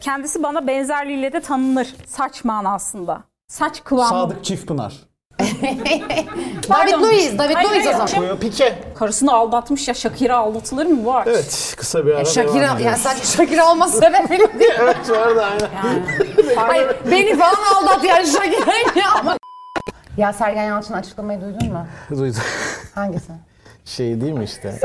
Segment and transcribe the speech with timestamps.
[0.00, 1.94] Kendisi bana benzerliğiyle de tanınır.
[2.06, 3.22] Saç manasında.
[3.48, 4.08] Saç kıvamı.
[4.08, 4.94] Sadık Çiftpınar.
[6.68, 8.06] David Luiz, David Hayır, Luiz o hayır, zaman.
[8.06, 8.78] Koyo Pike.
[8.98, 11.26] Karısını aldatmış ya Shakira aldatılır mı bu aç?
[11.26, 13.00] Evet kısa bir ara Shakira, devam yani ediyoruz.
[13.00, 14.72] sadece Shakira olması sebebiyle değil.
[14.80, 16.06] Evet vardı aynen.
[16.56, 19.36] Hayır, beni falan aldat yani Shakira ya.
[20.16, 21.86] Ya Sergen Yalçın açıklamayı duydun mu?
[22.10, 22.40] Duydum.
[22.94, 23.32] Hangisi?
[23.84, 24.78] Şey değil mi işte?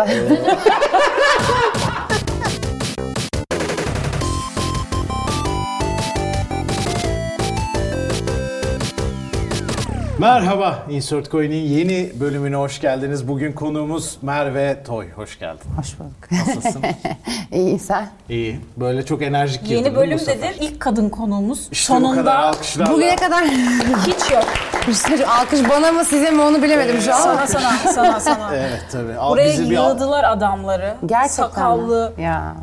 [10.19, 13.27] Merhaba Insert Coin'in yeni bölümüne hoş geldiniz.
[13.27, 15.11] Bugün konuğumuz Merve Toy.
[15.11, 15.61] Hoş geldin.
[15.79, 16.31] Hoş bulduk.
[16.31, 16.81] Nasılsın?
[17.51, 18.09] İyi sen.
[18.29, 18.59] İyi.
[18.77, 20.47] Böyle çok enerjik girdin Yeni bölüm dedin.
[20.59, 21.67] ilk kadın konuğumuz.
[21.71, 22.93] İşte bu kadar Sonunda alkışlarla.
[22.93, 23.43] Bugüne kadar
[24.07, 24.45] hiç yok.
[25.27, 27.19] alkış bana mı size mi onu bilemedim şu an.
[27.19, 28.55] Sana sana sana sana.
[28.55, 29.13] Evet tabii.
[29.15, 30.95] Al Buraya bizi bir- yığdılar adamları.
[31.05, 32.13] Gerçekten Sakallı.
[32.17, 32.23] mi?
[32.23, 32.55] Ya.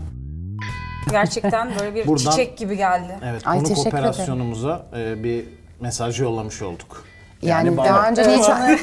[1.11, 3.19] Gerçekten böyle bir Buradan- çiçek gibi geldi.
[3.25, 3.99] Evet, Ay, konuk teşekkür ederim.
[3.99, 5.45] operasyonumuza e, bir
[5.81, 7.05] mesaj yollamış olduk.
[7.43, 8.79] Yani, bana- daha önce niye ça-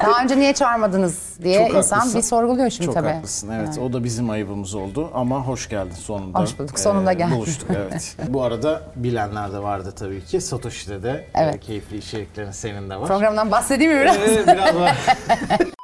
[0.00, 2.18] daha önce niye çağırmadınız diye Çok insan haklısın.
[2.20, 3.08] bir sorguluyor şimdi Çok tabii.
[3.08, 3.50] haklısın.
[3.50, 6.38] Evet, o da bizim ayıbımız oldu ama hoş geldin sonunda.
[6.40, 7.36] Hoş bulduk, sonunda geldin.
[7.36, 8.16] Buluştuk evet.
[8.28, 10.40] Bu arada bilenler de vardı tabii ki.
[10.40, 11.54] Satoshi'de de Evet.
[11.54, 13.06] e, keyifli içeriklerin senin de var.
[13.08, 14.16] Programdan bahsedeyim mi biraz?
[14.16, 14.96] Ee, biraz var.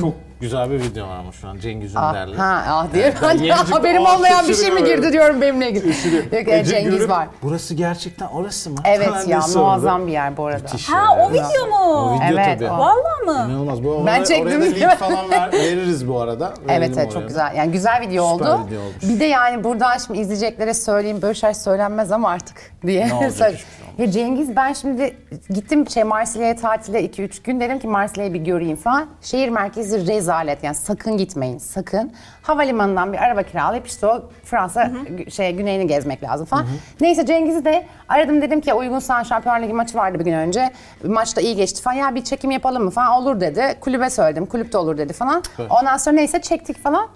[0.00, 2.34] Çok güzel bir video var ama şu an Cengiz Ah, Ünder'le.
[2.38, 3.04] ha, ah diye.
[3.04, 5.88] Evet, ben Hani Yeniçek'te haberim olmayan bir şey mi girdi diyorum benimle ilgili.
[6.16, 7.28] Yok, evet, Cengiz görüp, var.
[7.42, 8.76] Burası gerçekten orası mı?
[8.84, 10.62] Evet ya muazzam bir yer bu arada.
[10.62, 11.24] Müthiş Ha ya.
[11.26, 11.76] o video mu?
[11.76, 12.70] O video Evet, tabii.
[12.70, 12.78] o.
[12.78, 13.32] Vallahi mı?
[13.50, 13.84] İnanılmaz.
[13.84, 14.46] Bu Ben oraya- çektim.
[14.46, 16.54] Oraya da link falan ver, veririz bu arada.
[16.58, 17.54] Evet Verelim evet oraya çok güzel.
[17.56, 18.66] Yani güzel video Süper oldu.
[18.66, 19.02] video olmuş.
[19.02, 23.08] Bir de yani buradan şimdi izleyeceklere söyleyeyim böyle şeyler söylenmez ama artık diye.
[23.08, 23.54] Ne olacak
[23.98, 25.16] Ya Cengiz ben şimdi
[25.54, 29.06] gittim şey Marsilya'ya tatile 2-3 gün dedim ki Marsilya'yı bir göreyim falan.
[29.22, 32.12] Şehir merkezi rezalet yani sakın gitmeyin sakın.
[32.42, 36.66] Havalimanından bir araba kiralayıp işte o Fransa gü- şey güneyini gezmek lazım falan.
[37.00, 40.70] Neyse Cengiz'i de aradım dedim ki uygunsan Şampiyonlar Ligi maçı vardı bir gün önce.
[41.04, 43.76] Maçta iyi geçti falan ya bir çekim yapalım mı falan olur dedi.
[43.80, 45.42] Kulübe söyledim kulüpte olur dedi falan.
[45.70, 47.08] Ondan sonra neyse çektik falan.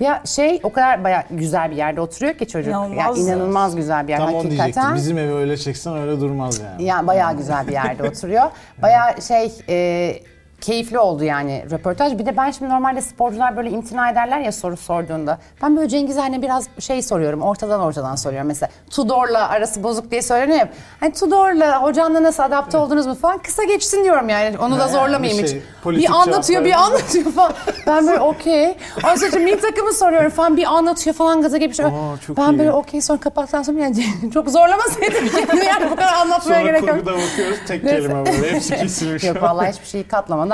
[0.00, 2.72] Ya şey o kadar bayağı güzel bir yerde oturuyor ki çocuk.
[2.72, 3.18] Ya İnanılmaz.
[3.28, 4.58] inanılmaz güzel bir yer Tam onu hakikaten.
[4.64, 4.94] diyecektim.
[4.94, 6.84] Bizim evi öyle çeksen öyle durmaz yani.
[6.84, 8.50] Yani bayağı güzel bir yerde oturuyor.
[8.82, 10.18] Bayağı şey e,
[10.66, 12.18] keyifli oldu yani röportaj.
[12.18, 15.38] Bir de ben şimdi normalde sporcular böyle imtina ederler ya soru sorduğunda.
[15.62, 17.42] Ben böyle Cengiz hani biraz şey soruyorum.
[17.42, 18.48] Ortadan ortadan soruyorum.
[18.48, 20.68] Mesela Tudor'la arası bozuk diye söyleniyor ya.
[21.00, 23.38] Hani Tudor'la hocanla nasıl adapte oldunuz mu falan.
[23.38, 24.58] Kısa geçsin diyorum yani.
[24.58, 25.50] Onu da yani zorlamayayım hiç.
[25.50, 27.52] şey, politik bir anlatıyor bir anlatıyor falan.
[27.86, 28.76] Ben böyle okey.
[29.04, 30.56] Ondan sonra milli takımı soruyorum falan.
[30.56, 31.56] Bir anlatıyor falan gaza.
[31.56, 32.58] Aa, çok ben iyi.
[32.58, 34.04] böyle okey sonra kapattıktan sonra yani
[34.34, 36.90] çok zorlamasaydım kendimi yani bu kadar anlatmaya Sonra gerek yok.
[36.90, 39.24] kurguda bakıyoruz tek kelime böyle hepsi kesilmiş.
[39.24, 40.53] Yok vallahi hiçbir şeyi katlamadan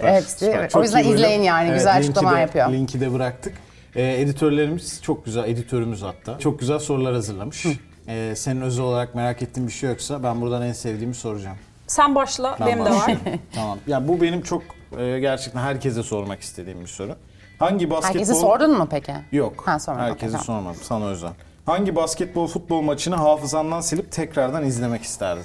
[0.00, 0.38] hepsi.
[0.38, 0.68] Süper.
[0.68, 2.72] Çok O yüzden izleyin yani Evet, güzel açıklamalar yapıyor.
[2.72, 3.54] Linki de bıraktık.
[3.96, 6.38] Ee, editörlerimiz çok güzel, editörümüz hatta.
[6.38, 7.66] Çok güzel sorular hazırlamış.
[8.08, 11.56] Ee, senin özel olarak merak ettiğin bir şey yoksa ben buradan en sevdiğimi soracağım.
[11.86, 12.56] Sen başla.
[12.60, 12.96] Ben benim de var.
[12.96, 13.40] başlayayım.
[13.54, 13.78] tamam.
[13.86, 14.62] Ya bu benim çok
[14.98, 17.16] e, gerçekten herkese sormak istediğim bir soru.
[17.58, 18.14] Hangi basketbol...
[18.20, 19.12] Herkese sordun mu peki?
[19.32, 19.62] Yok.
[19.66, 20.06] Ha sormadım.
[20.06, 20.44] Herkese tamam.
[20.44, 20.80] sormadım.
[20.82, 21.30] Sana özel.
[21.66, 25.44] Hangi basketbol futbol maçını hafızandan silip tekrardan izlemek isterdin?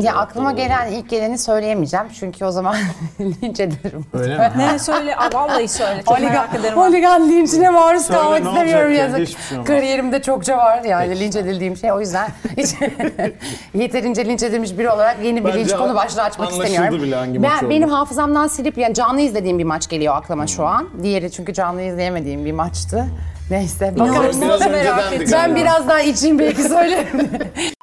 [0.00, 2.76] Ya aklıma gelen ilk geleni söyleyemeyeceğim çünkü o zaman
[3.20, 4.04] linç ederim.
[4.12, 4.52] Öyle mi?
[4.56, 5.16] Ne söyle?
[5.16, 6.02] Aa, vallahi söyle.
[6.08, 6.76] Çok merak ederim.
[6.78, 9.04] Holigan linçine maruz Söyle, kalmak ne istemiyorum olacak ya?
[9.04, 9.20] yazık.
[9.20, 9.66] Hiçbir şey olmaz.
[9.68, 11.20] Kariyerimde çokça var yani Peki.
[11.20, 11.92] linç edildiğim şey.
[11.92, 12.74] O yüzden hiç
[13.74, 17.02] yeterince linç edilmiş biri olarak yeni bir Bence linç konu başlığı açmak anlaşıldı istemiyorum.
[17.06, 17.70] bile hangi maç ben, olduğu.
[17.70, 20.88] benim hafızamdan silip yani canlı izlediğim bir maç geliyor aklıma şu an.
[21.02, 23.06] Diğeri çünkü canlı izleyemediğim bir maçtı.
[23.50, 24.12] Neyse bakalım.
[24.14, 25.28] İnanılmaz Biraz merak öncedendi ettim.
[25.32, 27.06] Ben biraz daha içeyim belki söylerim.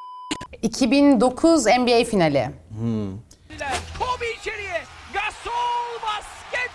[0.66, 2.50] 2009 NBA finali.
[4.00, 4.82] Kobe içeriye.
[5.14, 6.72] Gasol basket.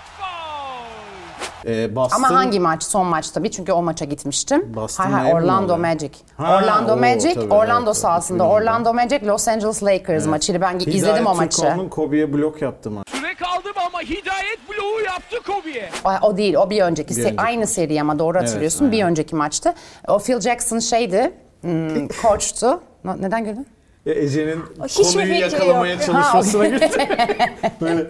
[1.67, 2.83] Ee, Boston, Ama hangi maç?
[2.83, 4.75] Son maç tabii çünkü o maç'a gitmiştim.
[4.75, 5.79] Boston Hayır hayır mi Orlando oluyor?
[5.79, 6.11] Magic.
[6.37, 8.43] Ha, Orlando o, Magic, tabii, Orlando evet, sahasında.
[8.43, 8.53] 2010'da.
[8.53, 10.61] Orlando Magic, Los Angeles Lakers maçıydı.
[10.61, 11.61] Ben izledim o maçı.
[11.63, 13.09] Türkoğlu'nun Kobe'ye blok yaptı maç.
[13.11, 15.91] Süre kaldım ama hidayet bloğu yaptı Kobe'ye.
[16.05, 17.17] Ay, O değil, o bir önceki.
[17.17, 18.93] Bir se- önceki Aynı seri ama doğru hatırlıyorsun.
[18.93, 19.11] bir aynen.
[19.11, 19.75] önceki maçtı.
[20.09, 22.81] O Phil Jackson şeydi, hmm, koçtu.
[23.05, 23.67] Neden güldün?
[24.07, 26.03] Ya Ece'nin Hiçbir konuyu fikri yakalamaya yok.
[26.07, 27.09] çalışmasına gitti.
[27.81, 28.07] Böyle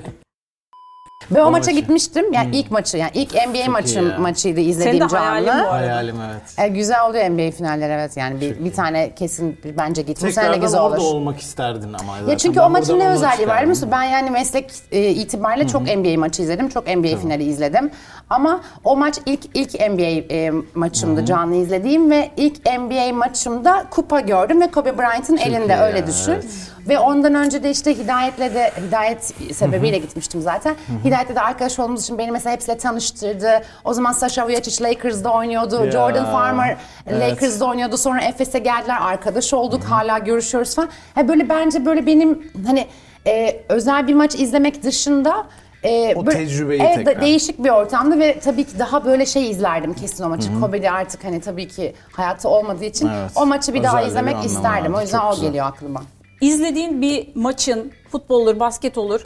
[1.31, 1.81] Ben o, O maça maçı.
[1.81, 2.33] gitmiştim.
[2.33, 4.19] Yani ilk maçı, yani ilk NBA maçım ya.
[4.19, 5.63] maçıydı izlediğim Senin de hayalin bu canlı.
[5.63, 5.73] arada.
[5.73, 6.43] hayalim evet.
[6.59, 10.17] E, güzel oluyor NBA finaller evet yani bir, bir tane kesin bir- bence git.
[10.17, 10.91] Bu sene de Tekrardan güzel olur.
[10.91, 12.31] orada olmak isterdin ama zaten.
[12.33, 13.89] Ya çünkü Ben o maçın buradan ne onu özelliği var biliyor musun?
[13.93, 16.69] Ben yani meslek e, itibariyle çok NBA maçı izledim.
[16.69, 17.91] Çok NBA finali izledim.
[18.31, 24.21] Ama o maç ilk ilk NBA e, maçımdı canlı izlediğim ve ilk NBA maçımda kupa
[24.21, 26.33] gördüm ve Kobe Bryant'ın elinde iyi öyle düşün.
[26.33, 26.45] evet.
[26.89, 29.25] Ve ondan önce de işte Hidayet'le de Hidayet
[29.55, 30.75] sebebiyle gitmiştim zaten.
[31.05, 33.63] Hidayet'le de arkadaş olduğumuz için beni mesela hepsiyle tanıştırdı.
[33.85, 35.85] O zaman Sasha Vujacic Lakers'da oynuyordu.
[35.85, 37.31] Ya, Jordan Farmer evet.
[37.31, 37.97] Lakers'da oynuyordu.
[37.97, 38.99] Sonra Efes'e geldiler.
[39.01, 39.85] Arkadaş olduk.
[39.85, 40.89] Hala görüşüyoruz falan.
[41.15, 42.87] Ha böyle bence böyle benim hani
[43.27, 45.47] e, özel bir maç izlemek dışında
[45.85, 47.23] e, O böyle- tecrübeyi evet, tekrar.
[47.23, 50.61] değişik bir ortamdı ve tabii ki daha böyle şey izlerdim kesin o maçı.
[50.61, 53.31] Kobe'de artık hani tabii ki hayatta olmadığı için Evet.
[53.37, 54.91] o maçı bir daha Özel bir izlemek anlamı isterdim.
[54.93, 55.05] O vardı.
[55.05, 55.47] yüzden Çok o güzel.
[55.49, 56.03] geliyor aklıma.
[56.41, 59.21] İzlediğin bir maçın futbol olur, basket olur.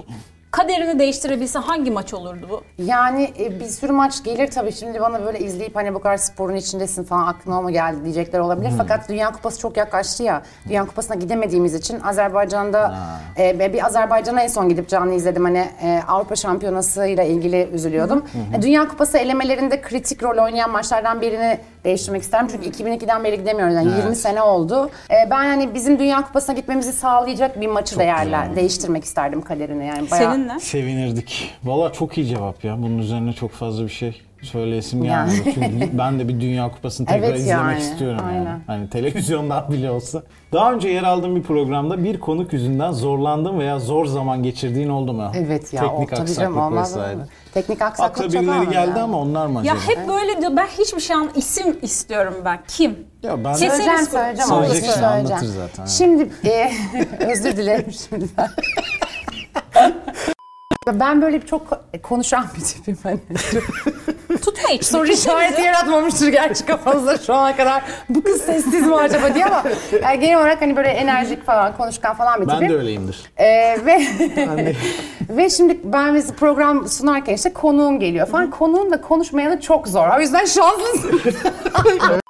[0.55, 2.63] Kaderini değiştirebilse hangi maç olurdu bu?
[2.83, 6.55] Yani e, bir sürü maç gelir tabii şimdi bana böyle izleyip hani bu kadar sporun
[6.55, 8.73] içindesin falan aklına mu geldi diyecekler olabilir.
[8.79, 10.43] Fakat Dünya Kupası çok yaklaştı ya.
[10.69, 12.95] Dünya Kupası'na gidemediğimiz için Azerbaycan'da
[13.39, 15.45] e, bir Azerbaycan'a en son gidip canlı izledim.
[15.45, 18.25] Hani e, Avrupa Şampiyonası ile ilgili üzülüyordum.
[18.59, 22.49] E, Dünya Kupası elemelerinde kritik rol oynayan maçlardan birini değiştirmek isterim.
[22.51, 23.75] Çünkü 2002'den beri gidemiyoruz.
[23.75, 24.91] Yani 20 sene oldu.
[25.11, 30.11] E, ben hani bizim Dünya Kupası'na gitmemizi sağlayacak bir maçı değerler değiştirmek isterdim kaderini yani.
[30.11, 30.35] Bayağı...
[30.35, 30.61] Seninle?
[30.61, 31.55] Sevinirdik.
[31.65, 32.79] Valla çok iyi cevap ya.
[32.79, 35.31] Bunun üzerine çok fazla bir şey söyleyesim Yani.
[35.31, 35.51] gelmedi.
[35.55, 38.39] Çünkü ben de bir Dünya Kupası'nı tekrar Evet izlemek yani, istiyorum yani.
[38.39, 38.61] aynen.
[38.67, 40.23] Hani televizyondan bile olsa.
[40.53, 45.13] Daha önce yer aldığım bir programda bir konuk yüzünden zorlandığın veya zor zaman geçirdiğin oldu
[45.13, 45.33] mu?
[45.37, 46.81] Evet ya Teknik o, aksaklık mı?
[46.81, 47.19] vesaire.
[47.55, 49.05] Teknik aksaklık Akla çok birileri geldi ya.
[49.05, 49.77] ama onlar mı acaba?
[49.77, 50.53] Ya hep böyle diyor.
[50.57, 52.59] Ben hiçbir şey an isim istiyorum ben.
[52.69, 52.97] Kim?
[53.23, 54.49] Ya ben Kesin- Söyleyeceğim söyleyeceğim.
[54.49, 54.85] Söyleyecek Söyleyeceğim.
[54.85, 55.33] şey söyleyeceğim.
[55.33, 55.87] anlatır zaten.
[55.87, 56.71] Şimdi e,
[57.33, 58.49] özür dilerim şimdiden.
[60.93, 63.19] Ben böyle çok konuşan bir tipim hani.
[64.45, 64.85] Tutma hiç.
[64.85, 67.83] Soru işareti yaratmamıştır gerçi kafanızda şu ana kadar.
[68.09, 69.63] Bu kız sessiz mi acaba diye ama
[70.03, 72.61] yani genel olarak hani böyle enerjik falan, konuşkan falan bir tipim.
[72.61, 73.23] Ben de öyleyimdir.
[73.37, 74.03] Ee, ve
[75.31, 78.51] ve şimdi ben biz program sunarken işte konuğum geliyor falan.
[78.51, 80.09] Konuğun da konuşmayanı çok zor.
[80.19, 81.21] O yüzden şanslısın.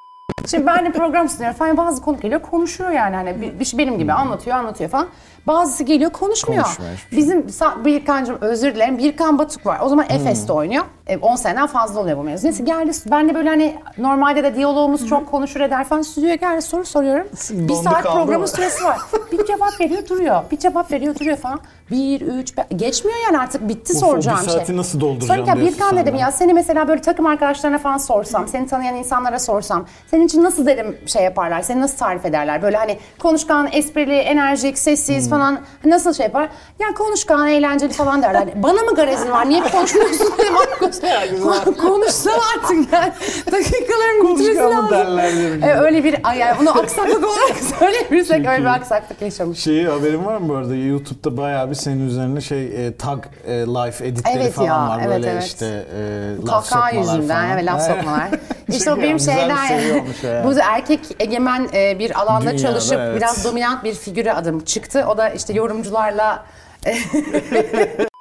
[0.47, 1.77] Şimdi ben de program sunuyorum falan.
[1.77, 5.07] Bazı konuk geliyor konuşuyor yani hani bir, bir şey benim gibi anlatıyor anlatıyor falan.
[5.47, 6.63] Bazısı geliyor konuşmuyor.
[6.63, 7.17] Konuşmuyor şey.
[7.19, 7.47] Bizim
[7.85, 8.97] Birkan'cığım özür dilerim.
[8.97, 9.79] Birkan Batuk var.
[9.83, 10.83] O zaman Efes'te oynuyor.
[11.07, 12.45] E, 10 seneden fazla oluyor bu mevzu.
[12.47, 12.91] Neyse geldi.
[13.11, 16.01] Ben de böyle hani normalde de diyalogumuz çok konuşur eder falan.
[16.01, 17.27] Stüdyoya geldi soru soruyorum.
[17.49, 18.47] bir Dondu saat kaldı programın mı?
[18.47, 18.97] süresi var.
[19.31, 20.41] Bir cevap veriyor duruyor.
[20.51, 21.59] Bir cevap veriyor duruyor falan.
[21.91, 24.53] Bir, üç, be- geçmiyor yani artık bitti Uf, o soracağım bir şey.
[24.53, 26.17] saati nasıl dolduracağım Sonra ya Birkan dedim de.
[26.19, 30.65] ya seni mesela böyle takım arkadaşlarına falan sorsam, seni tanıyan insanlara sorsam, senin için nasıl
[30.65, 32.61] derim şey yaparlar, seni nasıl tarif ederler?
[32.61, 35.29] Böyle hani konuşkan, esprili, enerjik, sessiz Hmm.
[35.29, 35.34] falan
[35.85, 36.49] nasıl şey yapar?
[36.79, 38.39] Ya konuşkan, eğlenceli falan derler.
[38.39, 39.49] Hani Bana mı garezin var?
[39.49, 40.53] Niye konuşmuyorsun dedim.
[42.55, 43.11] Artık yani.
[43.51, 44.91] Dakikaların bitirmesi Konuşkan mı lazım.
[44.91, 45.63] derler derim.
[45.63, 49.59] E, öyle bir, ay, yani bunu aksaklık olarak söyleyebilirsek öyle bir aksaklık yaşamış.
[49.59, 50.75] Şeyi haberin var mı bu arada?
[50.75, 54.99] YouTube'da bayağı bir senin üzerine şey e, tag e, life editleri Evet falan ya, var.
[54.99, 55.43] evet, Böyle evet.
[55.43, 57.49] işte e, laf Kahkaha sokmalar yüzünden falan.
[57.49, 58.29] evet laf sokmalar.
[58.77, 59.73] işte o benim şeyden o
[60.23, 60.43] yani.
[60.43, 63.17] bu erkek egemen e, bir alanda Dünyada, çalışıp evet.
[63.17, 65.05] biraz dominant bir figüre adım çıktı.
[65.07, 66.45] O da işte yorumcularla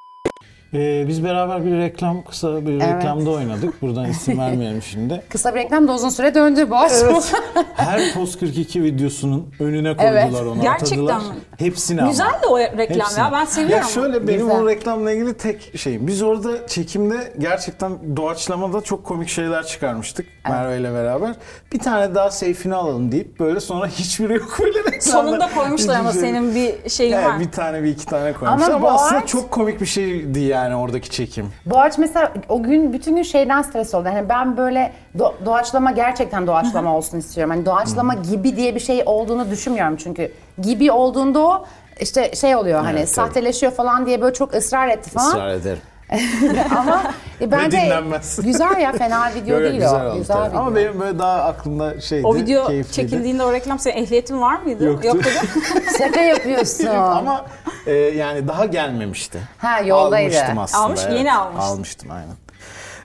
[0.75, 2.94] E, biz beraber bir reklam, kısa bir Evet.
[2.94, 3.82] reklamda oynadık.
[3.82, 5.23] Buradan isim vermeyelim şimdi.
[5.29, 7.21] kısa bir reklam da uzun süre döndü bu açma.
[7.75, 10.35] Her Post 42 videosunun önüne koydular Evet.
[10.35, 10.61] onu.
[10.62, 11.35] Gerçekten atadılar.
[11.35, 11.41] mi?
[11.59, 12.11] Hepsini ama.
[12.11, 13.19] Güzel de o reklam Hepsini.
[13.25, 13.31] ya.
[13.32, 13.76] Ben seviyorum.
[13.76, 14.61] Ya şöyle benim Güzel.
[14.62, 16.06] o reklamla ilgili tek şeyim.
[16.06, 21.35] Biz orada çekimde gerçekten doğaçlamada çok komik şeyler çıkarmıştık Merve ile beraber.
[21.73, 25.00] Bir tane daha seyfini alalım deyip böyle sonra hiçbiri yok reklamda.
[25.00, 27.41] Sonunda koymuşlar ama senin bir şeyin Evet, var.
[27.41, 30.64] bir tane bir iki tane koymuşlar Ama ama, aslında Boğaç- çok komik bir şeydi yani
[30.73, 31.49] oradaki çekim.
[31.67, 34.09] Boğaç mesela o gün bütün gün şeyden stres oldu.
[34.13, 37.51] Hani ben böyle do- doğaçlama gerçekten doğaçlama olsun istiyorum.
[37.55, 40.33] Hani doğaçlama gibi diye bir şey olduğunu düşünmüyorum çünkü.
[40.63, 41.65] Gibi olduğunda o
[42.01, 45.29] işte şey oluyor hani Evet, sahteleşiyor falan diye böyle çok ısrar etti falan.
[45.29, 45.81] Israr ederim.
[46.79, 47.03] Ama
[47.41, 48.39] e, bence dinlenmez.
[48.44, 50.11] güzel ya fena video değil güzel o.
[50.11, 50.49] oldu Güzel tabii.
[50.49, 50.61] video.
[50.61, 52.96] Ama benim böyle daha aklımda şeydi, O video keyifliydi.
[52.96, 54.84] çekildiğinde o reklam senin ehliyetin var mıydı?
[54.84, 55.08] Yoktu.
[55.08, 55.29] Yoktu.
[55.99, 56.87] Şaka yapıyorsun.
[56.87, 57.46] Ama
[57.87, 59.39] e, yani daha gelmemişti.
[59.58, 60.37] Ha, yoldaydı.
[60.37, 60.84] Almıştım aslında.
[60.84, 61.19] Almış, evet.
[61.19, 61.61] yeni almıştın.
[61.69, 62.34] Almıştım aynen.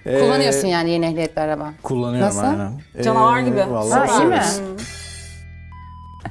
[0.05, 1.65] E, Kullanıyorsun yani yeni ehliyetli araba.
[1.83, 2.43] Kullanıyorum Nasıl?
[2.47, 2.71] aynen.
[2.95, 3.65] E, Canavar gibi.
[3.69, 4.41] vallahi Ha, iyi mi?
[4.43, 4.77] seviyorum.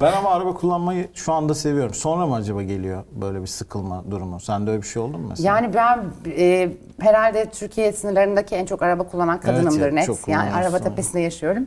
[0.00, 1.94] Ben ama araba kullanmayı şu anda seviyorum.
[1.94, 4.40] Sonra mı acaba geliyor böyle bir sıkılma durumu?
[4.40, 5.46] Sende öyle bir şey oldu mu mesela?
[5.56, 6.04] Yani ben
[6.38, 10.06] e, herhalde Türkiye sınırlarındaki en çok araba kullanan kadınımdır evet, net.
[10.06, 11.66] çok Yani araba tepesinde yaşıyorum.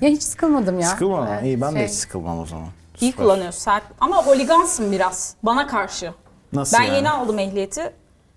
[0.00, 0.86] ya hiç sıkılmadım ya.
[0.88, 2.66] Sıkılma Evet, İyi ben şey- de hiç sıkılmam o zaman.
[3.00, 3.24] İyi Süper.
[3.24, 3.72] kullanıyorsun.
[4.00, 5.34] Ama holigansın biraz.
[5.42, 6.12] Bana karşı.
[6.52, 6.96] Nasıl ben yani?
[6.96, 7.92] yeni aldım ehliyeti.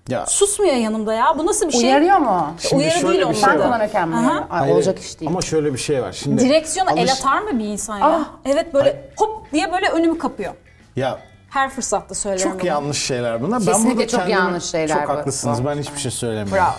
[0.10, 1.36] Ya, Susmuyor yanımda ya.
[1.38, 1.82] Bu nasıl bir şey?
[1.90, 2.54] Uyarıyor mu?
[2.60, 3.34] Şimdi Uyarı şöyle değil bir onlar.
[3.36, 3.66] şey Ben var.
[3.66, 4.16] kullanırken mi?
[4.16, 4.32] Aha.
[4.50, 5.32] Ay, hayır, olacak iş değil.
[5.32, 6.12] Ama şöyle bir şey var.
[6.12, 8.06] Şimdi Direksiyona el alış- atar mı bir insan ya?
[8.06, 8.26] Ah.
[8.46, 10.54] Evet böyle hop diye böyle önümü kapıyor.
[10.96, 11.20] Ya
[11.50, 12.68] Her fırsatta söylerim çok bunu.
[12.68, 13.60] yanlış şeyler bunlar.
[13.60, 15.14] Kesinlikle burada çok kendimi- yanlış şeyler Çok bu.
[15.14, 15.66] haklısınız.
[15.66, 16.54] Ben hiçbir şey söylemiyorum.
[16.66, 16.76] Bravo.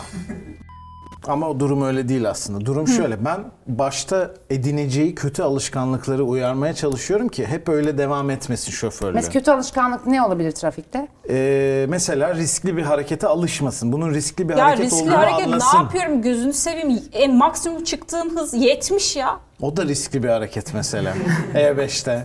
[1.28, 2.66] Ama o durum öyle değil aslında.
[2.66, 3.24] Durum şöyle.
[3.24, 9.14] Ben başta edineceği kötü alışkanlıkları uyarmaya çalışıyorum ki hep öyle devam etmesin şoförlüğü.
[9.14, 11.08] Mesela kötü alışkanlık ne olabilir trafikte?
[11.30, 13.92] Ee, mesela riskli bir harekete alışmasın.
[13.92, 15.78] Bunun riskli bir Ya hareket riskli olduğunu hareket anlasın.
[15.78, 17.00] ne yapıyorum gözünü seveyim.
[17.12, 19.40] En maksimum çıktığım hız 70 ya.
[19.60, 21.14] O da riskli bir hareket mesela.
[21.54, 22.22] E5'te.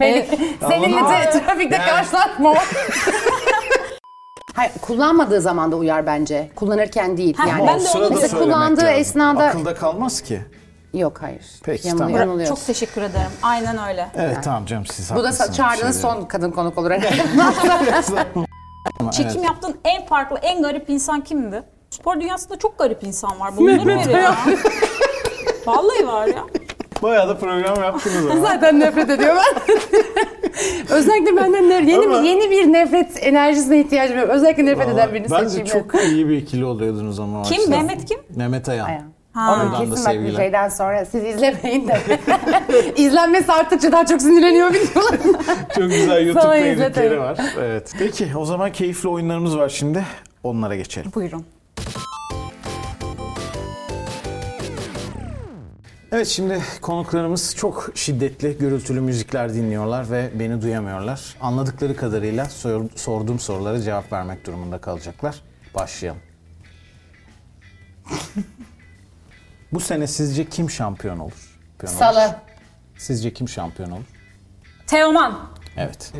[0.69, 2.53] Seninle Ama- de trafikte Yani- karşılaşma.
[4.53, 6.49] Hayır, kullanmadığı zaman da uyar bence.
[6.55, 7.35] Kullanırken değil.
[7.37, 8.95] Ha, yani ben de onu sırada mesela söylemek kullandığı lazım.
[8.99, 10.41] esnada Akılda kalmaz ki.
[10.93, 11.45] yok hayır.
[11.63, 12.15] Peki, Yanıl- tamam.
[12.15, 12.55] yanılıyorsun.
[12.55, 13.31] Çok teşekkür ederim.
[13.43, 14.07] Aynen öyle.
[14.15, 15.57] Evet tamam canım siz Bu da haklısınız.
[15.57, 17.15] çağırdığınız şey son kadın konuk olur herhalde.
[19.11, 19.43] Çekim evet.
[19.45, 21.63] yaptığın en farklı, en garip insan kimdi?
[21.89, 23.49] Spor dünyasında çok garip insan var.
[23.49, 23.69] Mu
[24.11, 24.35] ya?
[25.65, 26.43] Vallahi var ya.
[27.03, 28.47] Bayağı da program yaptınız ama.
[28.47, 29.77] Zaten nefret ediyor ben.
[30.89, 34.23] Özellikle benden nefret, yeni, Ama- bir, yeni bir nefret enerjisine ihtiyacım var.
[34.23, 35.67] Özellikle nefret eden Vallahi birini Bence seçeyim.
[35.67, 37.41] çok iyi bir ikili oluyordunuz ama.
[37.43, 37.61] Kim?
[37.61, 37.85] açıdan.
[37.85, 38.17] Mehmet kim?
[38.35, 38.85] Mehmet Ayan.
[38.85, 39.11] Aynen.
[39.33, 39.53] Ha.
[39.55, 41.99] Onun kesin bak bir şeyden sonra siz izlemeyin de.
[42.95, 45.11] İzlenmesi arttıkça daha çok sinirleniyor videolar.
[45.75, 47.37] Çok güzel YouTube Sana editleri var.
[47.59, 47.93] Evet.
[47.99, 50.03] Peki o zaman keyifli oyunlarımız var şimdi.
[50.43, 51.11] Onlara geçelim.
[51.15, 51.45] Buyurun.
[56.11, 61.35] Evet şimdi konuklarımız çok şiddetli, gürültülü müzikler dinliyorlar ve beni duyamıyorlar.
[61.41, 65.41] Anladıkları kadarıyla sor- sorduğum sorulara cevap vermek durumunda kalacaklar.
[65.75, 66.21] Başlayalım.
[69.73, 71.57] Bu sene sizce kim şampiyon olur?
[71.81, 71.93] Şampiyon.
[71.99, 72.35] Salı.
[72.97, 74.05] Sizce kim şampiyon olur?
[74.87, 75.49] Teoman.
[75.77, 76.13] Evet.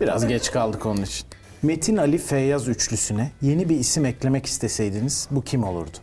[0.00, 1.26] Biraz geç kaldık onun için.
[1.62, 5.96] Metin Ali Feyyaz üçlüsüne yeni bir isim eklemek isteseydiniz bu kim olurdu?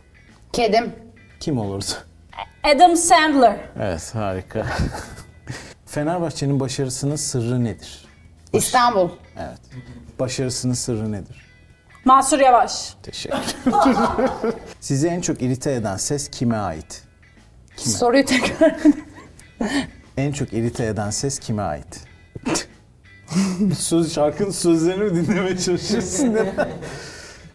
[0.52, 0.92] Kedim.
[1.40, 1.84] Kim olurdu?
[2.64, 3.56] Adam Sandler.
[3.80, 4.66] Evet harika.
[5.86, 8.04] Fenerbahçe'nin başarısının sırrı nedir?
[8.52, 9.08] İstanbul.
[9.38, 9.58] Evet.
[10.18, 11.46] Başarısının sırrı nedir?
[12.04, 12.94] Mansur Yavaş.
[13.02, 13.38] Teşekkür
[14.80, 17.02] Sizi en çok irite eden ses kime ait?
[17.76, 18.76] Soruyu tekrar.
[20.16, 22.00] En çok irite eden ses kime ait?
[23.78, 26.36] Söz, şarkının sözlerini mi dinlemeye çalışıyorsun?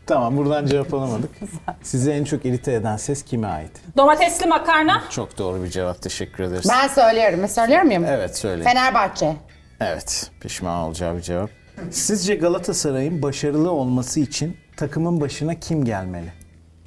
[0.07, 1.29] Tamam buradan cevap alamadık.
[1.83, 3.71] Sizi en çok irite eden ses kime ait?
[3.97, 5.03] Domatesli makarna.
[5.09, 6.01] Çok doğru bir cevap.
[6.01, 6.69] Teşekkür ederiz.
[6.69, 7.39] Ben söylüyorum.
[7.41, 8.05] Ben söylüyor muyum?
[8.07, 8.63] Evet söyle.
[8.63, 9.35] Fenerbahçe.
[9.79, 10.31] Evet.
[10.41, 11.49] Pişman olacağı bir cevap.
[11.91, 16.33] Sizce Galatasaray'ın başarılı olması için takımın başına kim gelmeli?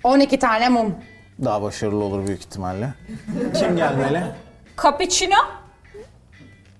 [0.04, 0.94] 12 tane mum.
[1.44, 2.94] Daha başarılı olur büyük ihtimalle.
[3.54, 4.22] Kim gelmeli?
[4.82, 5.36] Cappuccino.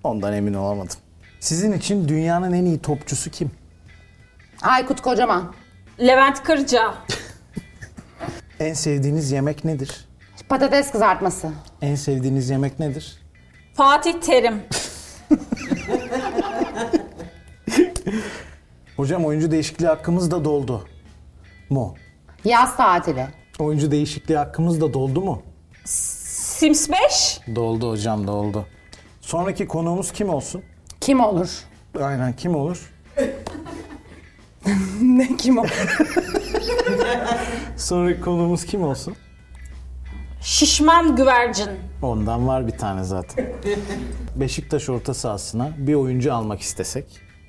[0.03, 0.97] Ondan emin olamadım.
[1.39, 3.51] Sizin için dünyanın en iyi topçusu kim?
[4.61, 5.53] Aykut Kocaman.
[6.01, 6.93] Levent Kırca.
[8.59, 10.05] En sevdiğiniz yemek nedir?
[10.49, 11.51] Patates kızartması.
[11.81, 13.21] En sevdiğiniz yemek nedir?
[13.73, 14.61] Fatih Terim.
[18.97, 20.87] Hocam oyuncu değişikliği hakkımız da doldu.
[21.69, 21.95] Mu?
[22.45, 23.27] Yaz tatili.
[23.59, 25.41] Oyuncu değişikliği hakkımız da doldu mu?
[25.85, 27.41] Sims 5.
[27.55, 28.65] Doldu hocam doldu.
[29.21, 30.63] Sonraki konuğumuz kim olsun?
[31.01, 31.63] Kim olur?
[32.01, 32.93] Aynen kim olur?
[35.01, 35.69] Ne kim olur?
[37.77, 39.15] Sonraki konuğumuz kim olsun?
[40.41, 41.69] Şişman güvercin.
[42.01, 43.45] Ondan var bir tane zaten.
[44.35, 47.05] Beşiktaş orta sahasına bir oyuncu almak istesek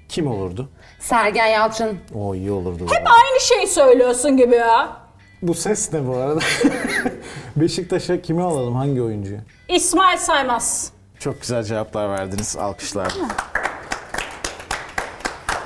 [0.09, 0.69] kim olurdu?
[1.01, 1.99] Sergen Yalçın.
[2.15, 2.85] O iyi olurdu.
[2.91, 4.97] Hep aynı şeyi söylüyorsun gibi ya.
[5.43, 6.41] Bu ses ne bu arada?
[7.57, 8.75] Beşiktaş'a kimi alalım?
[8.75, 9.39] Hangi oyuncuyu?
[9.69, 10.93] İsmail Saymaz.
[11.19, 12.57] Çok güzel cevaplar verdiniz.
[12.57, 13.13] Alkışlar.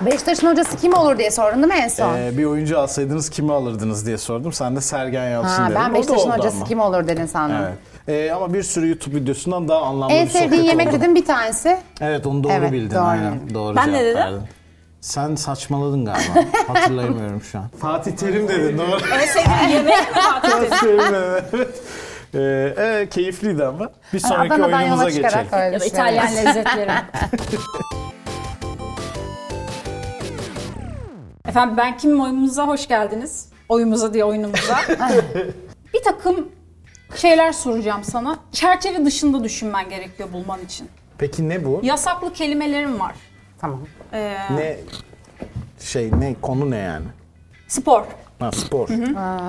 [0.01, 2.17] Beşiktaş'ın hocası kim olur diye sordun değil mi en son?
[2.17, 4.53] Ee, bir oyuncu alsaydınız kimi alırdınız diye sordum.
[4.53, 5.81] Sen de Sergen Yalçın ha, dedin.
[5.81, 6.65] ben Beşiktaş'ın hocası ama.
[6.67, 7.57] kim olur dedin sandım.
[7.63, 7.79] Evet.
[8.09, 10.97] Ee, ama bir sürü YouTube videosundan daha anlamlı En bir sohbet sevdiğin yemek oldu.
[10.97, 11.79] dedim bir tanesi.
[12.01, 12.95] Evet onu doğru Evet, bildin.
[12.95, 13.35] doğru Aynen.
[13.35, 13.55] bildim.
[13.55, 14.17] Doğru Ben cevap ne dedim?
[14.19, 14.43] verdin.
[15.01, 16.49] Sen saçmaladın galiba.
[16.69, 17.65] Hatırlayamıyorum şu an.
[17.81, 18.99] Fatih Terim dedin doğru.
[19.15, 20.69] En sevdiğin yemek mi Fatih Terim?
[20.71, 21.47] Fatih Terim dedin.
[21.55, 21.81] Evet.
[22.35, 23.91] Ee, evet, keyifliydi ama.
[24.13, 25.47] Bir sonraki Adanadan oyunumuza geçelim.
[25.53, 25.85] Ya da.
[25.85, 26.91] İtalyan lezzetleri.
[31.57, 33.49] Efendim ben kimim oyunumuza hoş geldiniz.
[33.69, 34.77] Oyumuza diye oyunumuza.
[35.95, 36.49] bir takım
[37.15, 38.39] şeyler soracağım sana.
[38.53, 40.89] Çerçeve dışında düşünmen gerekiyor bulman için.
[41.19, 41.81] Peki ne bu?
[41.83, 43.15] Yasaklı kelimelerim var.
[43.59, 43.81] Tamam.
[44.13, 44.77] Ee, Ne
[45.81, 47.07] şey ne konu ne yani?
[47.69, 48.05] spor.
[48.39, 48.89] Ha spor.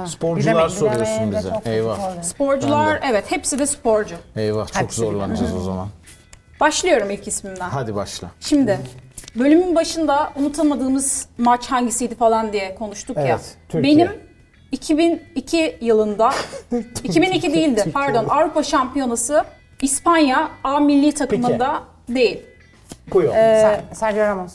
[0.05, 1.49] Sporcular Bilemeyin, soruyorsun de bize.
[1.49, 2.23] çok Eyvah.
[2.23, 4.15] Sporcular evet hepsi de sporcu.
[4.35, 5.87] Eyvah çok Hepsi zorlanacağız o zaman.
[6.59, 7.69] Başlıyorum ilk ismimden.
[7.69, 8.31] Hadi başla.
[8.39, 8.79] Şimdi
[9.39, 13.23] bölümün başında unutamadığımız maç hangisiydi falan diye konuştuk ya.
[13.27, 13.95] Evet, Türkiye.
[13.97, 14.11] Benim
[14.71, 16.29] 2002 yılında
[17.03, 19.43] 2002 değildi pardon Avrupa Şampiyonası
[19.81, 22.39] İspanya A milli takımında değil.
[23.11, 23.33] Puyol.
[23.33, 24.53] Ser- Sergio Ramos.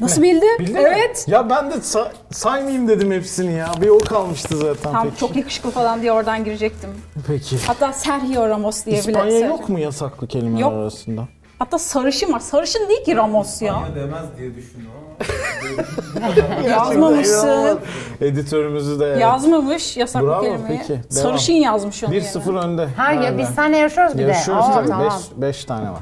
[0.00, 0.46] Nasıl bildi?
[0.58, 0.80] Bildin mi?
[0.82, 1.24] evet.
[1.28, 3.72] Ya ben de sa- saymayayım dedim hepsini ya.
[3.80, 4.92] Bir o kalmıştı zaten.
[4.92, 5.20] Tam peki.
[5.20, 6.90] çok yakışıklı falan diye oradan girecektim.
[7.26, 7.56] Peki.
[7.66, 10.72] Hatta Sergio Ramos diye bile İspanya yok mu yasaklı kelimeler Yok.
[10.72, 11.28] arasında?
[11.62, 12.40] Hatta sarışın var.
[12.40, 13.74] Sarışın değil ki Ramos ya.
[13.74, 16.68] Bana demez diye düşündüm ama.
[16.68, 17.80] Yazmamışsın.
[18.20, 20.78] Editörümüzü de Yazmamış yasaklı Bravo, kelimeyi.
[20.78, 21.02] peki, devam.
[21.10, 22.14] Sarışın yazmış onu.
[22.14, 22.86] 1-0 önde.
[22.86, 24.22] Ha ya biz seninle yarışıyoruz bir de.
[24.22, 24.88] Yarışıyoruz tabii.
[24.88, 25.12] tamam.
[25.36, 26.00] 5 tane var.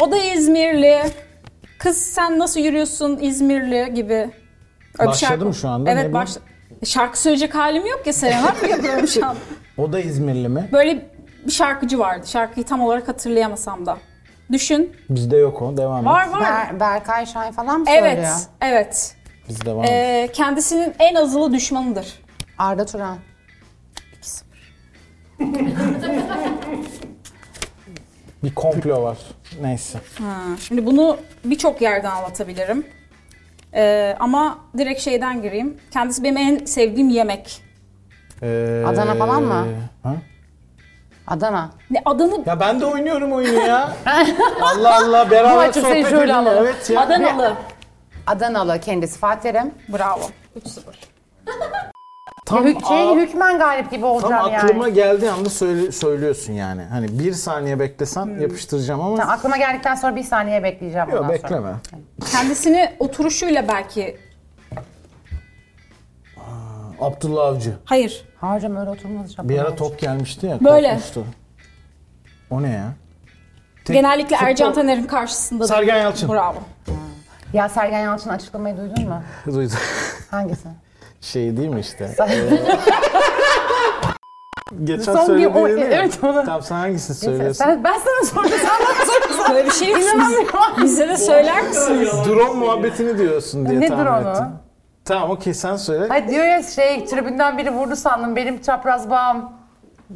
[0.00, 0.98] O da İzmirli.
[1.78, 4.14] Kız sen nasıl yürüyorsun İzmirli gibi.
[4.98, 5.90] Öyle Başladı şarkı- mı şu anda?
[5.90, 6.44] Evet Ne başladı.
[6.84, 9.36] Şarkı söyleyecek halim yok ya serenat mı yapıyorum şu an?
[9.78, 10.68] O da İzmirli mi?
[10.72, 11.06] Böyle
[11.46, 12.26] bir şarkıcı vardı.
[12.26, 13.96] Şarkıyı tam olarak hatırlayamasam da.
[14.52, 14.96] Düşün.
[15.10, 15.76] Bizde yok o.
[15.76, 16.04] Devam et.
[16.06, 16.42] Var var.
[16.42, 18.06] Ber- Berkay Şahin falan mı söylüyor?
[18.14, 19.16] evet, evet.
[19.48, 19.90] Biz devam et.
[19.90, 22.18] Ee, kendisinin en azılı düşmanıdır.
[22.58, 23.18] Arda Turan.
[28.44, 29.18] Bir komplo var.
[29.62, 29.98] Neyse.
[30.68, 32.86] Şimdi bunu birçok yerden anlatabilirim.
[33.74, 35.76] Ee, ama direkt şeyden gireyim.
[35.90, 37.62] Kendisi benim en sevdiğim yemek.
[38.42, 39.66] Ee, Adana falan mı?
[40.02, 40.14] Ha?
[41.26, 41.70] Adana.
[41.90, 43.92] Ne adını Ya ben de oynuyorum oyunu ya.
[44.62, 46.36] Allah Allah beraber maçı sohbet seni şöyle edelim.
[46.36, 46.64] alalım.
[46.66, 47.00] Evet ya.
[47.00, 47.52] Adanalı.
[48.26, 49.74] Adanalı kendisi Fatih Terim.
[49.88, 50.20] Bravo.
[50.60, 50.80] 3-0.
[52.46, 54.58] Tam, Hük- şey, a- hükmen galip gibi tam olacağım yani.
[54.58, 56.82] aklıma geldiği anda söyle, söylüyorsun yani.
[56.82, 58.40] Hani bir saniye beklesen Hmm.
[58.40, 61.42] yapıştıracağım ama Tamam, aklıma geldikten sonra bir saniye bekleyeceğim yok ondan sonra.
[61.42, 61.72] bekleme.
[62.32, 64.16] Kendisini oturuşuyla belki...
[67.00, 67.72] Abdullah Avcı.
[67.84, 68.24] Hayır.
[68.40, 69.30] Harcam öyle oturmaz.
[69.42, 70.58] Bir ara top gelmişti ya.
[70.60, 70.88] Böyle.
[70.88, 71.24] kopmuştu.
[72.50, 72.92] O ne ya?
[73.84, 75.66] Tek- Genellikle futbol- Ercan Taner'in karşısında.
[75.68, 76.28] Sergen Yalçın.
[76.32, 76.58] Bravo.
[77.52, 79.22] Ya Sergen Yalçın açıklamayı duydun mu?
[79.54, 79.76] Duydum.
[80.30, 80.68] Hangisi?
[81.20, 82.10] Şey değil mi işte?
[84.84, 86.44] Geçen Son bir o- evet, onu.
[86.44, 87.64] Tamam sen hangisini söylüyorsun?
[87.64, 89.54] Sen, ben sana sordum sen bana sordun.
[89.54, 90.00] Böyle bir şey yok.
[90.78, 92.08] Biz- Bize de söyler misiniz?
[92.28, 94.30] Drone muhabbetini diyorsun diye Ne tahmin drone'u?
[94.30, 94.46] ettim.
[95.04, 96.04] Tamam okey sen söyle.
[96.08, 99.52] Hayır diyor ya şey tribünden biri vurdu sandım benim çapraz bağım.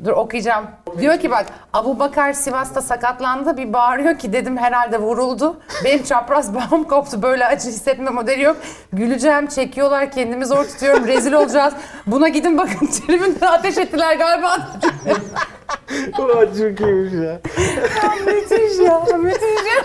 [0.04, 0.66] Dur okuyacağım.
[0.98, 5.60] Diyor ki bak Abu Bakar Sivas'ta sakatlandı bir bağırıyor ki dedim herhalde vuruldu.
[5.84, 8.56] Benim çapraz bağım koptu böyle acı hissetme modeli yok.
[8.92, 11.74] Güleceğim çekiyorlar kendimi zor tutuyorum rezil olacağız.
[12.06, 14.56] Buna gidin bakın tribünden ateş ettiler galiba.
[16.18, 17.40] Ulan çok iyiymiş ya.
[18.26, 19.82] müthiş ya müthiş ya.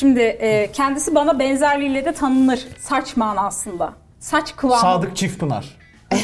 [0.00, 2.68] Şimdi e, kendisi bana benzerliğiyle de tanınır.
[2.78, 3.92] Saç manasında.
[4.20, 4.80] Saç kıvamı.
[4.80, 5.64] Sadık Çiftpınar.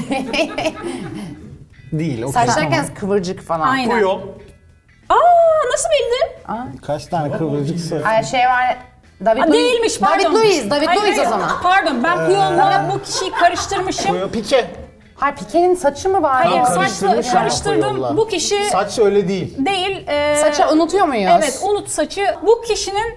[1.92, 2.22] Değil.
[2.22, 2.70] okey, Saç tamam.
[2.72, 3.68] derken kıvırcık falan.
[3.68, 3.90] Aynen.
[3.90, 4.20] Puyol.
[5.08, 5.14] Aa
[5.72, 6.80] nasıl bildin?
[6.86, 8.76] Kaç tane kıvırcık say- Ay, şey var
[9.24, 9.52] David Aa, Luiz.
[9.54, 10.24] değilmiş pardon.
[10.24, 11.30] David Luiz, David Hayır, Luiz o hayır.
[11.30, 11.50] zaman.
[11.62, 14.06] Pardon ben Puyol'la bu kişiyi karıştırmışım.
[14.12, 14.70] Puyol Pike.
[15.16, 16.44] Hayır Pike'nin saçı mı var?
[16.46, 17.80] Hayır karıştırmış ama karıştırdım.
[17.90, 18.16] Puyol'la.
[18.16, 19.54] Bu kişi Saç öyle değil.
[19.66, 20.06] değil.
[20.08, 21.30] e, Saçı unutuyor muyuz?
[21.36, 22.34] Evet unut saçı.
[22.46, 23.14] Bu kişinin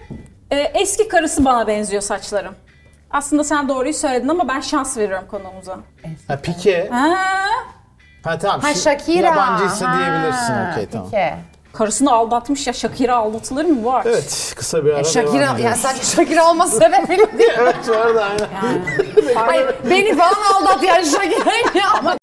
[0.51, 2.55] e, eski karısı bana benziyor saçlarım.
[3.11, 5.77] Aslında sen doğruyu söyledin ama ben şans veriyorum konuğumuza.
[6.27, 6.89] Ha Pike.
[6.91, 7.07] Ha,
[8.23, 8.59] Ha tamam.
[8.61, 9.27] Ha Shakira.
[9.27, 10.71] Yabancıysa Ha, diyebilirsin.
[10.71, 11.07] Okey tamam.
[11.09, 11.35] Pike.
[11.73, 14.05] karısını aldatmış ya Shakira aldatılır mı bu aç?
[14.05, 15.79] Evet kısa bir ara E, Shakira, devam yani ediyoruz.
[15.79, 17.51] sadece Shakira olması sebebiyle değil.
[17.57, 18.47] Evet bu arada aynen.
[19.35, 21.85] Hayır, beni falan aldat yani Shakira ya.
[21.99, 22.15] Ama...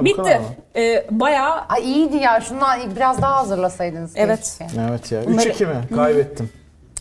[0.00, 0.40] Bitti.
[0.76, 4.12] E, bayağı Ay iyiydi ya, şundan biraz daha hazırlasaydınız.
[4.16, 4.56] Evet.
[4.58, 4.80] keşke.
[4.90, 5.24] Evet ya.
[5.24, 5.74] 3-2 mi?
[5.96, 6.52] Kaybettim.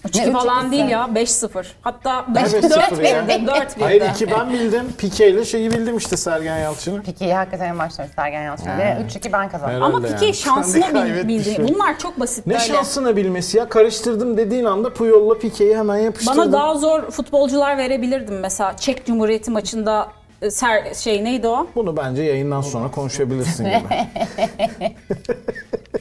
[0.05, 1.65] 3 Ne, falan üç değil ya 5-0.
[1.81, 3.27] Hatta Ne 5 beş 4 sıfır ya?
[3.27, 3.47] bildi.
[3.47, 4.11] 4 Hayır bildi.
[4.15, 4.85] 2 ben bildim.
[4.97, 7.01] Pike ile şeyi bildim işte Sergen Yalçın'ı.
[7.03, 8.65] Pike'yi hakikaten en başta Sergen Yalçın.
[8.77, 9.75] Ve 3-2 ben kazandım.
[9.75, 10.33] Herhalde Ama Pike yani.
[10.35, 11.63] şansına Sen de bil- kaybetmişsin.
[11.63, 11.73] bildi.
[11.75, 12.65] Bunlar çok basit Ne böyle.
[12.65, 13.69] şansına bilmesi ya?
[13.69, 16.37] Karıştırdım dediğin anda Puyol'la Pike'yi hemen yapıştırdım.
[16.41, 18.77] Bana daha zor futbolcular verebilirdim mesela.
[18.77, 20.07] Çek Cumhuriyeti maçında
[20.41, 21.67] e, ser, şey neydi o?
[21.75, 23.75] Bunu bence yayından sonra konuşabilirsin gibi.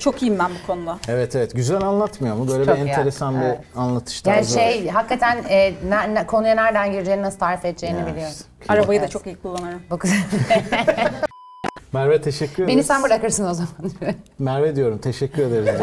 [0.00, 0.98] Çok iyiyim ben bu konuda.
[1.08, 1.54] evet evet.
[1.54, 2.48] Güzel anlatmıyor mu?
[2.48, 2.88] Böyle Çok bir iyi.
[2.88, 3.58] enteresan Evet.
[3.74, 4.62] bir anlatış Yani tarzı var.
[4.62, 8.30] şey hakikaten e, ne- ne- konuya nereden gireceğini nasıl tarif edeceğini Ya biliyor.
[8.30, 8.44] işte.
[8.68, 9.82] Arabayı da çok iyi kullanırım.
[9.90, 10.12] Bu kız-
[11.92, 12.68] Merve teşekkür ederiz.
[12.76, 13.70] Beni sen bırakırsın o zaman.
[14.38, 14.98] Merve diyorum.
[14.98, 15.68] Teşekkür ederiz.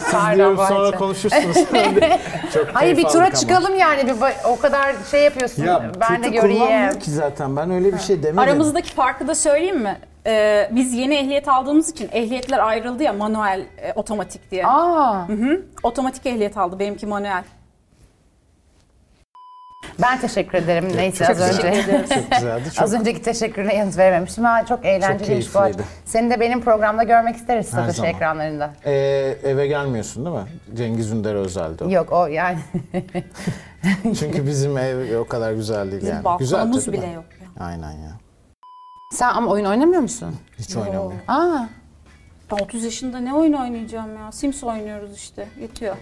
[0.00, 1.56] Siz Pardon, diyorum sonra konuşursunuz.
[2.54, 3.40] Çok Hayır bir keyif tura aldık ama.
[3.40, 5.64] çıkalım yani bir ba- o kadar şey yapıyorsun.
[5.64, 6.98] Ya ben de kötü göreyim.
[6.98, 7.56] ki zaten.
[7.56, 8.38] Ben öyle bir şey demedim.
[8.38, 9.98] Aramızdaki farkı da söyleyeyim mi?
[10.26, 14.66] Ee, biz yeni ehliyet aldığımız için ehliyetler ayrıldı ya manuel, e, otomatik diye.
[14.66, 15.26] Aa,
[15.82, 17.44] Otomatik ehliyet aldı benimki manuel.
[20.02, 20.88] ben teşekkür ederim.
[20.96, 21.84] Neyse az önce.
[22.14, 22.70] Çok güzeldi.
[22.74, 25.58] Çok Az önceki teşekkürüne yanıt verememiştim ama çok eğlenceliymiş bu.
[25.58, 25.82] keyifliydi.
[26.04, 28.10] Seni de benim programda görmek isteriz Her satış zaman.
[28.10, 28.70] ekranlarında.
[28.84, 28.92] Ee,
[29.44, 30.44] eve gelmiyorsun değil mi?
[30.74, 31.90] Cengiz Ünder özeldi o.
[31.90, 32.58] Yok o yani.
[34.18, 36.38] Çünkü bizim ev o kadar güzel değil Bizim yani.
[36.38, 37.02] Güzel balkonumuz tabii de.
[37.02, 37.64] bile yok ya.
[37.66, 38.10] Aynen ya.
[39.10, 40.36] Sen ama oyun oynamıyor musun?
[40.58, 41.12] Hiç oynamıyor.
[41.28, 41.68] Aa,
[42.52, 44.32] Ben 30 yaşında ne oyun oynayacağım ya?
[44.32, 45.48] Sims oynuyoruz işte.
[45.60, 45.96] Yetiyor.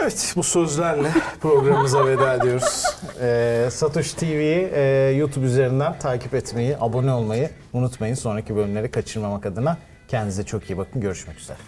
[0.00, 2.84] Evet bu sözlerle programımıza veda ediyoruz.
[3.20, 4.80] Ee, Satoshi TV'yi e,
[5.16, 8.14] YouTube üzerinden takip etmeyi, abone olmayı unutmayın.
[8.14, 9.76] Sonraki bölümleri kaçırmamak adına
[10.08, 11.00] kendinize çok iyi bakın.
[11.00, 11.58] Görüşmek üzere.